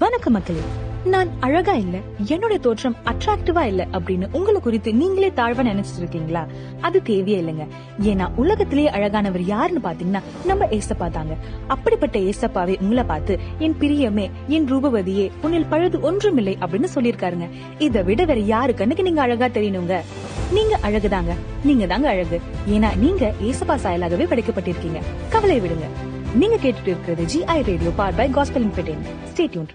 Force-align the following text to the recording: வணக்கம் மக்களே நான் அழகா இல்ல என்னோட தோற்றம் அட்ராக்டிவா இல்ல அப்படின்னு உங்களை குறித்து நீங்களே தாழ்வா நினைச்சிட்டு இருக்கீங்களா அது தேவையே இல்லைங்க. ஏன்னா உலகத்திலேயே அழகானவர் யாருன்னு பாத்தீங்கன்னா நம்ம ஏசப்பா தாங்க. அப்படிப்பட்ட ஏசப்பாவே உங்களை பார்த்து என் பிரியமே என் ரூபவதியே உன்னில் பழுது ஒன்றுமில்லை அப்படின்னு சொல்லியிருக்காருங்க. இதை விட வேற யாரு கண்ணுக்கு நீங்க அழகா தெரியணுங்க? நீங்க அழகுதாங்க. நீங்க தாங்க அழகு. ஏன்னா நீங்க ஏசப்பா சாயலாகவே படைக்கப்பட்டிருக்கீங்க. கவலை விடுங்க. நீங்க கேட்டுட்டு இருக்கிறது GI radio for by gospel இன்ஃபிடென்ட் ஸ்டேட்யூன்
வணக்கம் 0.00 0.32
மக்களே 0.32 0.60
நான் 1.04 1.28
அழகா 1.40 1.72
இல்ல 1.72 1.98
என்னோட 2.24 2.60
தோற்றம் 2.60 2.96
அட்ராக்டிவா 3.04 3.62
இல்ல 3.64 3.86
அப்படின்னு 3.92 4.26
உங்களை 4.32 4.60
குறித்து 4.60 4.94
நீங்களே 4.94 5.28
தாழ்வா 5.30 5.62
நினைச்சிட்டு 5.68 5.98
இருக்கீங்களா 5.98 6.46
அது 6.80 7.02
தேவையே 7.02 7.40
இல்லைங்க. 7.40 7.66
ஏன்னா 8.02 8.30
உலகத்திலேயே 8.36 8.90
அழகானவர் 8.90 9.40
யாருன்னு 9.40 9.90
பாத்தீங்கன்னா 9.90 10.22
நம்ம 10.46 10.64
ஏசப்பா 10.64 11.10
தாங்க. 11.10 11.36
அப்படிப்பட்ட 11.66 12.18
ஏசப்பாவே 12.18 12.80
உங்களை 12.80 13.04
பார்த்து 13.04 13.38
என் 13.58 13.76
பிரியமே 13.80 14.30
என் 14.48 14.72
ரூபவதியே 14.72 15.30
உன்னில் 15.42 15.66
பழுது 15.66 16.00
ஒன்றுமில்லை 16.00 16.58
அப்படின்னு 16.60 16.86
சொல்லியிருக்காருங்க. 16.94 17.48
இதை 17.78 18.02
விட 18.02 18.24
வேற 18.24 18.40
யாரு 18.40 18.74
கண்ணுக்கு 18.74 19.02
நீங்க 19.02 19.20
அழகா 19.20 19.46
தெரியணுங்க? 19.46 20.00
நீங்க 20.52 20.78
அழகுதாங்க. 20.82 21.34
நீங்க 21.64 21.86
தாங்க 21.86 22.08
அழகு. 22.08 22.40
ஏன்னா 22.68 22.96
நீங்க 22.96 23.34
ஏசப்பா 23.42 23.76
சாயலாகவே 23.84 24.28
படைக்கப்பட்டிருக்கீங்க. 24.32 25.02
கவலை 25.30 25.60
விடுங்க. 25.60 25.88
நீங்க 26.34 26.56
கேட்டுட்டு 26.56 26.90
இருக்கிறது 26.90 27.24
GI 27.24 27.64
radio 27.64 27.90
for 27.96 28.14
by 28.14 28.30
gospel 28.30 28.64
இன்ஃபிடென்ட் 28.64 29.06
ஸ்டேட்யூன் 29.32 29.66